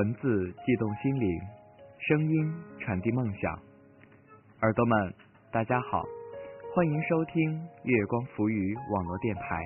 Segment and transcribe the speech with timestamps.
[0.00, 1.40] 文字悸动心灵，
[1.98, 3.52] 声音传递梦想。
[4.62, 5.14] 耳朵们，
[5.52, 6.02] 大家好，
[6.74, 9.60] 欢迎收听月光浮语网络电台，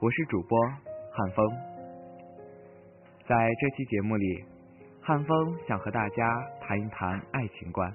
[0.00, 0.58] 我是主播
[1.12, 1.46] 汉风。
[3.26, 4.42] 在这期节目里，
[5.02, 7.92] 汉风想和大家谈一谈爱情观。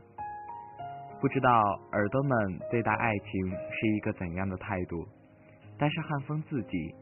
[1.19, 1.59] 不知道
[1.93, 5.03] 耳朵们对待爱情是一个怎样的态度？
[5.79, 6.93] 但是汉风自己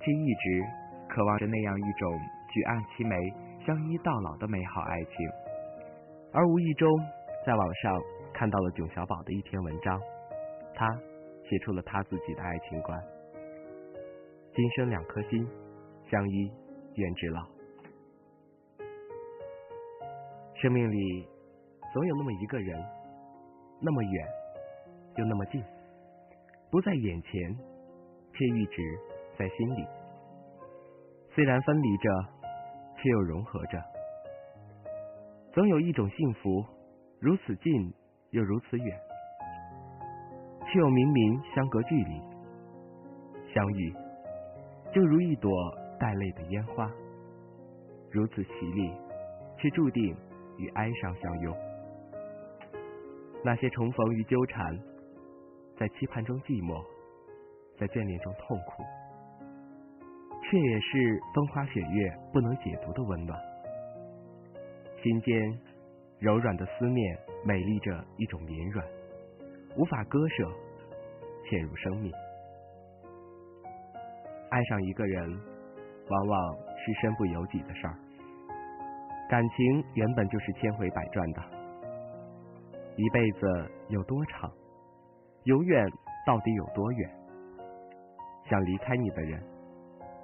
[0.00, 0.62] 却一直
[1.08, 2.20] 渴望着那样一种
[2.52, 3.16] 举案齐眉、
[3.68, 5.14] 相依到老的美好爱情。
[6.32, 6.88] 而无意中
[7.44, 8.00] 在网上
[8.32, 10.00] 看到了囧小宝的一篇文章，
[10.74, 10.88] 他
[11.44, 12.98] 写出了他自己的爱情观：
[14.54, 15.46] 今生两颗心，
[16.10, 16.50] 相依
[16.94, 17.42] 愿至老。
[20.54, 21.28] 生命里
[21.92, 22.82] 总有那么一个人。
[23.80, 24.28] 那么远，
[25.14, 25.62] 又那么近，
[26.68, 27.56] 不在眼前，
[28.32, 28.82] 却一直
[29.38, 29.86] 在心里。
[31.32, 32.10] 虽然分离着，
[33.00, 33.82] 却又融合着。
[35.52, 36.64] 总有一种幸福，
[37.20, 37.72] 如此近
[38.30, 39.00] 又如此远，
[40.66, 42.20] 却又明明相隔距离。
[43.54, 43.94] 相遇，
[44.92, 45.50] 就如一朵
[45.98, 46.88] 带泪的烟花，
[48.10, 48.92] 如此绮丽，
[49.56, 50.14] 却注定
[50.58, 51.56] 与哀伤相拥。
[53.42, 54.78] 那些重逢与纠缠，
[55.78, 56.84] 在期盼中寂寞，
[57.78, 58.82] 在眷恋中痛苦，
[60.50, 63.38] 却也是风花雪月不能解读的温暖。
[65.02, 65.60] 心间
[66.18, 68.86] 柔软的思念，美丽着一种绵软，
[69.76, 70.44] 无法割舍，
[71.44, 72.10] 嵌入生命。
[74.48, 75.28] 爱上一个人，
[76.08, 77.94] 往往是身不由己的事儿。
[79.28, 81.42] 感情原本就是千回百转的。
[82.96, 84.50] 一辈子有多长？
[85.44, 85.86] 永远
[86.26, 87.10] 到底有多远？
[88.48, 89.42] 想离开你的人，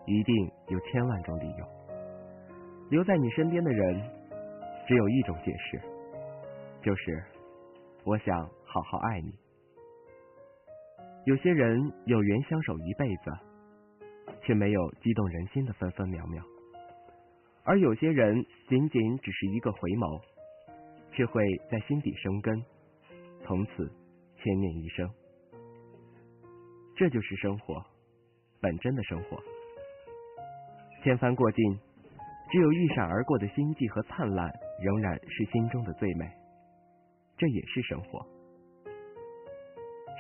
[0.07, 1.67] 一定有千万种理由。
[2.91, 4.11] 留在你身边的人，
[4.87, 5.81] 只有一种解释，
[6.83, 7.25] 就是
[8.05, 9.33] 我想好好爱你。
[11.25, 13.33] 有些人有缘相守一辈子，
[14.43, 16.43] 却没有激动人心的分分秒秒；
[17.65, 20.21] 而有些人仅仅只是一个回眸。
[21.17, 21.41] 却会
[21.71, 22.61] 在心底生根，
[23.45, 23.89] 从此
[24.37, 25.09] 牵念一生。
[26.97, 27.81] 这就是生活，
[28.61, 29.41] 本真的生活。
[31.05, 31.63] 千帆过尽，
[32.51, 34.51] 只有一闪而过的心悸和灿烂，
[34.81, 36.25] 仍然是心中的最美。
[37.37, 38.27] 这也是生活。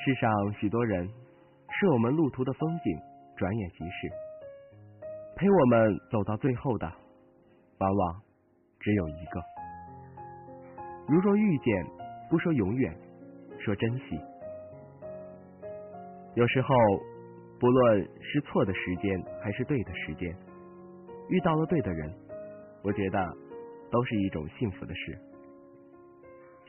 [0.04, 1.08] 世上许多人，
[1.70, 2.98] 是我们路途的风景，
[3.34, 4.10] 转眼即逝。
[5.36, 6.86] 陪我们走到最后的，
[7.78, 8.22] 往往
[8.78, 9.42] 只有一个。
[11.08, 11.86] 如若遇见，
[12.28, 12.94] 不说永远，
[13.58, 14.20] 说珍惜。
[16.34, 16.74] 有时候，
[17.58, 20.36] 不论是错的时间还是对的时间，
[21.28, 22.12] 遇到了对的人，
[22.82, 23.18] 我觉得
[23.90, 25.18] 都是一种幸福的事。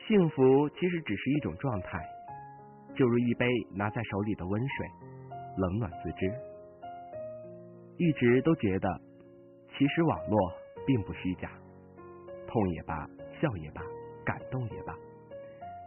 [0.06, 1.98] 幸福其实只是一种状态，
[2.94, 4.86] 就如一杯拿在手里的温水，
[5.58, 6.32] 冷暖自知。
[7.98, 8.88] 一直都觉得，
[9.76, 10.52] 其实网络
[10.86, 11.50] 并不虚假，
[12.46, 13.06] 痛也罢，
[13.40, 13.82] 笑也罢。
[14.24, 14.92] 感动也罢，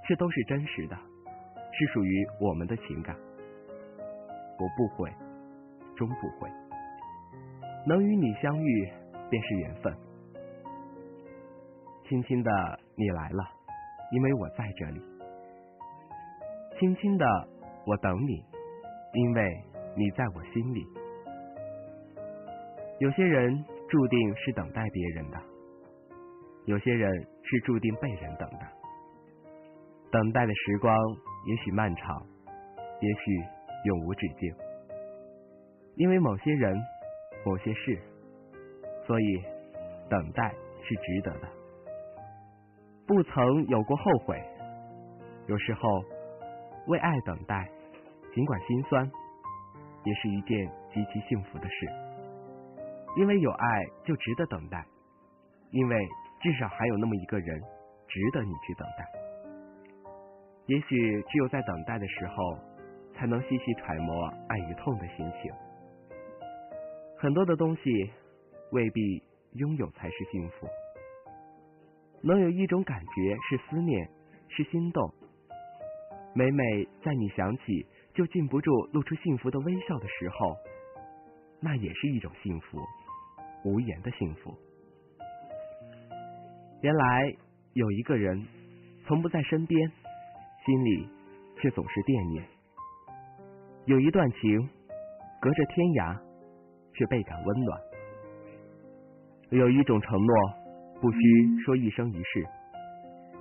[0.08, 0.96] 这都是真实的，
[1.74, 3.14] 是属于我们的情感。
[4.58, 5.12] 我不悔，
[5.98, 6.50] 终不悔。
[7.86, 8.92] 能与你相遇，
[9.30, 9.94] 便是缘分。
[12.08, 13.44] 轻轻的，你来了，
[14.12, 15.02] 因为我在这里。
[16.80, 17.26] 轻轻的，
[17.86, 18.44] 我等你，
[19.14, 19.64] 因为
[19.96, 20.86] 你在我心里。
[23.00, 25.38] 有些人注定是等待别人的，
[26.66, 27.28] 有些人。
[27.52, 28.60] 是注定被人等的，
[30.12, 30.96] 等待的时光
[31.48, 32.24] 也许漫长，
[33.02, 33.44] 也许
[33.86, 34.54] 永无止境。
[35.96, 36.80] 因为某些人、
[37.46, 38.00] 某些事，
[39.06, 39.44] 所以
[40.10, 41.48] 等待是值得的。
[43.08, 44.42] 不曾有过后悔，
[45.48, 45.82] 有时候
[46.88, 47.70] 为爱等待，
[48.34, 49.12] 尽管心酸，
[50.04, 51.88] 也是一件极其幸福的事。
[53.18, 54.86] 因为有爱就值得等待，
[55.72, 56.08] 因为。
[56.42, 57.62] 至少还有那么一个人
[58.08, 59.06] 值得你去等待。
[60.68, 62.58] 也许只有在等待的时候，
[63.14, 65.52] 才能细细揣摩爱与痛的心情。
[67.22, 67.82] 很多的东西
[68.72, 69.22] 未必
[69.52, 70.66] 拥有才是幸福，
[72.24, 74.10] 能有一种感觉是思念，
[74.48, 75.14] 是心动。
[76.34, 80.56] 每每在你想起就禁不住露出幸福的微笑的时候，
[81.60, 82.80] 那也是一种幸福，
[83.66, 84.56] 无言的幸福。
[86.82, 87.36] 原来
[87.74, 88.48] 有一个人
[89.06, 89.92] 从不在身边，
[90.66, 91.10] 心里
[91.60, 92.46] 却总是惦念。
[93.88, 94.70] 有一段情
[95.42, 96.29] 隔着天涯，
[97.00, 97.82] 却倍感温暖。
[99.52, 100.36] 有一种承诺
[101.00, 101.18] 不需
[101.64, 102.46] 说一生一世，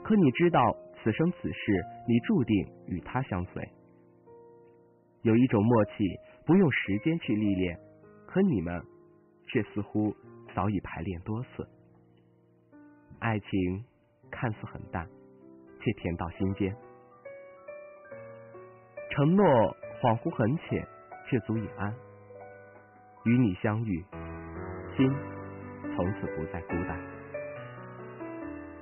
[0.04, 0.60] 可你知道
[0.94, 2.56] 此生此世你注定
[2.86, 3.68] 与他相随。
[5.22, 5.92] 有一种默契，
[6.46, 7.76] 不用时间去历练，
[8.28, 8.80] 可你们
[9.48, 10.14] 却似乎
[10.54, 11.68] 早已排练多次。
[13.18, 13.84] 爱情
[14.30, 15.04] 看似很淡，
[15.80, 16.72] 却甜到心间；
[19.10, 19.44] 承诺
[20.00, 20.86] 恍惚很浅，
[21.28, 21.92] 却足以安。
[23.28, 24.02] 与你相遇，
[24.96, 25.14] 心
[25.94, 26.98] 从此不再孤单。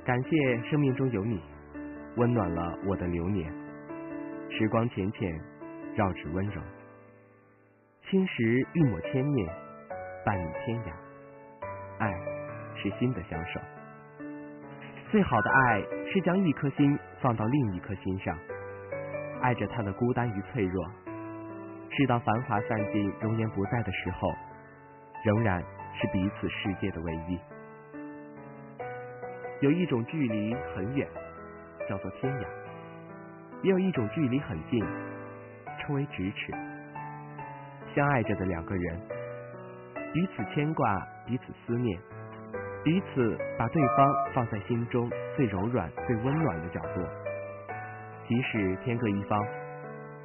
[0.04, 1.42] 感谢生命中有你，
[2.16, 3.52] 温暖了我的流年。
[4.48, 5.28] 时光浅浅，
[5.96, 6.62] 绕指温柔，
[8.08, 9.48] 青石一抹千念，
[10.24, 10.92] 伴你天涯。
[11.98, 12.12] 爱
[12.76, 13.60] 是心的相守，
[15.10, 18.38] 最好的爱是将一颗心放到另一颗心上，
[19.42, 20.86] 爱着他的孤单与脆弱。
[21.96, 24.30] 直到繁华散尽，容颜不在的时候，
[25.24, 25.62] 仍然
[25.94, 27.40] 是彼此世界的唯一。
[29.62, 31.08] 有一种距离很远，
[31.88, 32.46] 叫做天涯；
[33.62, 34.84] 也有一种距离很近，
[35.78, 36.52] 称为咫尺。
[37.94, 39.00] 相爱着的两个人，
[40.12, 41.98] 彼此牵挂，彼此思念，
[42.84, 47.08] 彼此把对方放在心中最柔软、最温暖的角落。
[48.28, 49.42] 即使天各一方，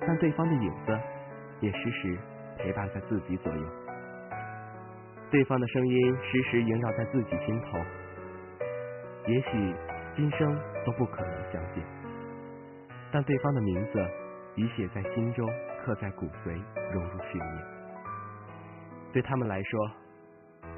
[0.01, 0.99] 但对方的影子。
[1.61, 2.17] 也时时
[2.57, 3.63] 陪伴在自己左右，
[5.29, 7.79] 对方的声音时时萦绕在自己心头。
[9.27, 9.75] 也许
[10.15, 11.83] 今生都不可能相见，
[13.11, 14.03] 但对方的名字
[14.55, 15.47] 已写在心中，
[15.85, 16.59] 刻在骨髓，
[16.91, 17.63] 融入血液。
[19.13, 19.91] 对他们来说，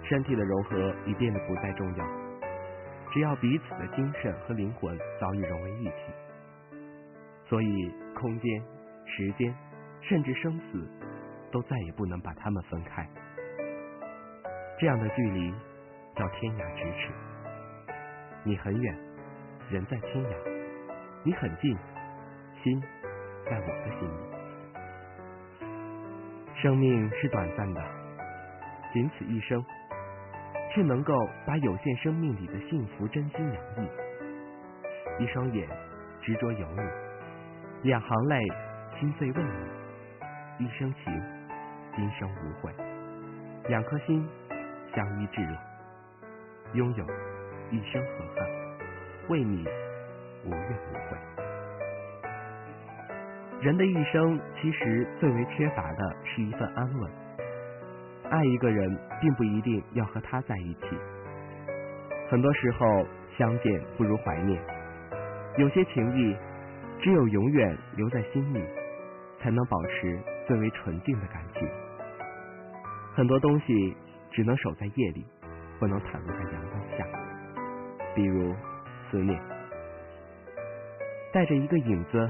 [0.04, 2.06] 身体的融合已变得不再重要，
[3.14, 5.94] 只要彼此的精神和灵魂早已融为一体。
[7.46, 8.62] 所以，空间、
[9.06, 9.56] 时间。
[10.08, 10.88] 甚至生死
[11.52, 13.08] 都再也不能把他们分开，
[14.80, 15.52] 这样的距离
[16.16, 17.14] 叫天涯咫尺。
[18.44, 18.98] 你很远，
[19.70, 20.36] 人在天涯；
[21.24, 21.78] 你很近，
[22.62, 22.82] 心
[23.46, 24.34] 在我的心里。
[26.62, 27.82] 生命是短暂的，
[28.92, 29.64] 仅此一生，
[30.74, 31.14] 却能够
[31.48, 33.90] 把有限生命里的幸福真心洋溢。
[35.24, 35.70] 一双眼
[36.22, 36.82] 执着有你，
[37.84, 38.40] 两行泪
[39.00, 39.83] 心碎为你。
[40.60, 41.22] 一生情，
[41.96, 42.72] 今生无悔；
[43.68, 44.24] 两颗心
[44.94, 45.58] 相依至老，
[46.74, 47.04] 拥有
[47.72, 48.48] 一生和恨，
[49.30, 49.66] 为你
[50.46, 51.18] 无怨无悔。
[53.62, 57.12] 人的一生其实最为缺乏的是一份安稳。
[58.30, 60.88] 爱一个人，并不一定要和他在一起。
[62.30, 63.08] 很多时候，
[63.38, 64.62] 相见不如怀念。
[65.58, 66.36] 有些情谊，
[67.02, 68.64] 只有永远留在心里，
[69.40, 70.20] 才能保持。
[70.46, 71.68] 最为纯净的感情，
[73.16, 73.96] 很多东西
[74.30, 75.26] 只能守在夜里，
[75.80, 77.06] 不能袒露在阳光下。
[78.14, 78.54] 比如
[79.10, 79.42] 思念，
[81.32, 82.30] 带着一个影子，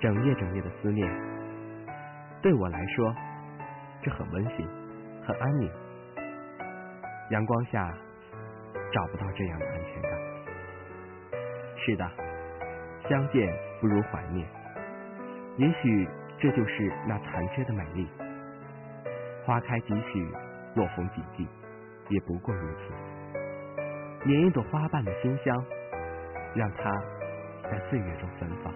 [0.00, 1.06] 整夜整夜的思念，
[2.40, 3.14] 对我来说，
[4.02, 4.66] 这很温馨，
[5.26, 5.70] 很安宁。
[7.30, 7.92] 阳光下
[8.92, 10.10] 找不到这样的安全感。
[11.76, 12.10] 是的，
[13.08, 14.48] 相见不如怀念。
[15.58, 16.08] 也许。
[16.44, 18.06] 这就是那残缺的美丽。
[19.46, 20.30] 花开几许，
[20.74, 21.48] 落红几季，
[22.10, 22.92] 也不过如此。
[24.26, 25.64] 捻一朵花瓣的馨香，
[26.54, 26.92] 让它
[27.62, 28.70] 在岁月中芬芳。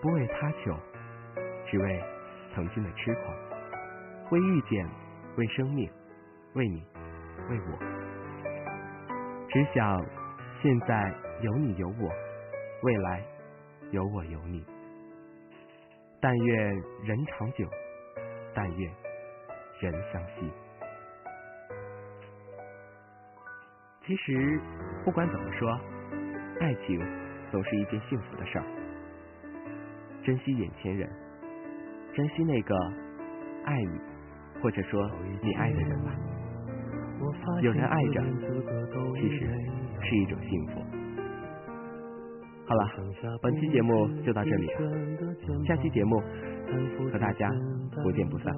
[0.00, 0.72] 不为他求，
[1.68, 2.00] 只为
[2.54, 3.36] 曾经的痴狂。
[4.30, 4.88] 为遇见，
[5.34, 5.90] 为生命，
[6.54, 6.80] 为你，
[7.48, 7.78] 为我。
[9.48, 10.00] 只想
[10.62, 12.08] 现在有你有我，
[12.84, 13.20] 未来
[13.90, 14.64] 有我有你。
[16.20, 17.66] 但愿人长久，
[18.54, 18.92] 但愿
[19.80, 20.52] 人相惜。
[24.04, 24.60] 其实
[25.04, 25.80] 不管怎么说，
[26.60, 27.00] 爱情
[27.50, 28.64] 总是一件幸福的事儿。
[30.22, 31.08] 珍惜眼前人，
[32.14, 32.76] 珍惜那个
[33.64, 34.00] 爱你
[34.60, 35.10] 或者说
[35.42, 36.12] 你爱的人吧。
[37.62, 38.22] 有人爱着，
[39.14, 39.46] 其实
[40.02, 40.99] 是一种幸福。
[42.70, 42.86] 好了，
[43.42, 46.22] 本期节目就到这里了，下期节目
[47.10, 47.50] 和大家
[48.00, 48.54] 不见不散。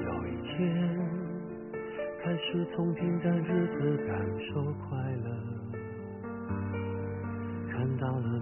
[0.00, 0.98] 有一天
[2.24, 5.28] 开始从平淡日子感受快乐，
[7.70, 8.35] 看到了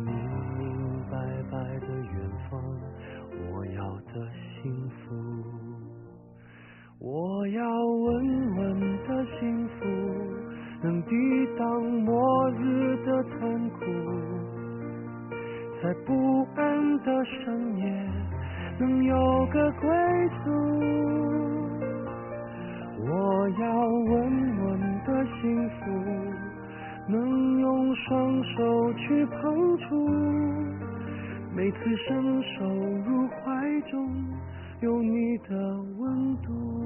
[28.96, 30.08] 去碰触，
[31.54, 32.64] 每次伸手
[33.06, 34.12] 入怀中，
[34.80, 36.83] 有你的温度。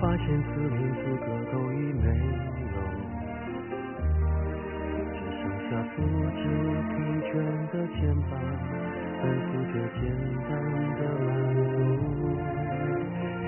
[0.00, 2.04] 发现自怜资格都已没
[2.74, 2.76] 有，
[5.12, 5.98] 只剩下不
[6.34, 6.42] 知
[6.90, 6.92] 疲
[7.30, 7.32] 倦
[7.72, 8.32] 的肩膀，
[9.22, 10.02] 担负着简
[10.48, 10.52] 单
[10.98, 11.26] 的满
[11.70, 11.76] 足。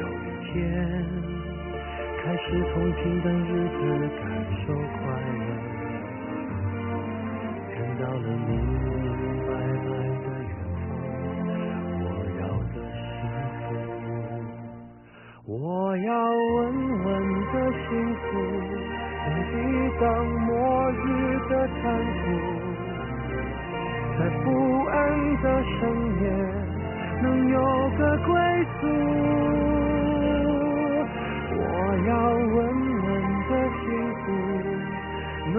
[0.00, 0.54] 有一天，
[2.22, 3.78] 开始从平淡日子
[4.16, 4.22] 感
[4.64, 5.04] 受快
[5.42, 5.48] 乐，
[7.74, 9.04] 看到了明明
[9.46, 9.50] 白
[9.90, 9.92] 白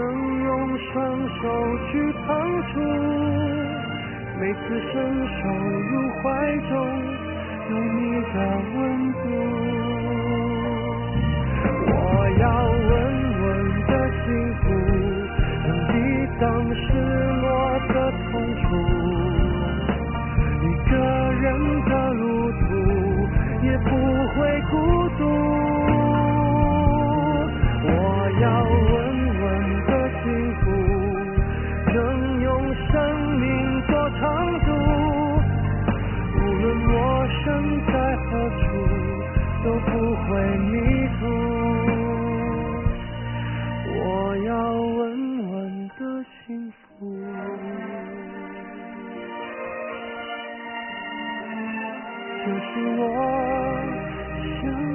[0.07, 0.95] 能用双
[1.27, 1.43] 手
[1.91, 1.91] 去
[2.25, 2.27] 碰
[2.71, 2.79] 触，
[4.39, 4.59] 每次
[4.93, 4.95] 伸
[5.27, 5.41] 手
[5.91, 5.91] 入
[6.23, 6.23] 怀
[6.69, 6.71] 中，
[7.69, 8.35] 有你的
[8.73, 8.77] 温
[9.11, 9.23] 度。
[11.89, 11.91] 我
[12.39, 12.43] 要
[12.87, 12.89] 稳
[13.41, 13.45] 稳
[13.85, 13.91] 的
[14.23, 14.25] 幸
[14.61, 14.63] 福，
[15.67, 15.91] 能抵
[16.39, 16.45] 挡
[52.47, 53.83] 就是我
[54.61, 54.86] 想